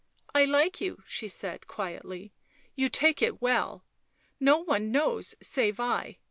[0.33, 2.33] "I like you," she said quietly."
[2.75, 3.85] You take it well.
[4.39, 6.17] No one knows save I.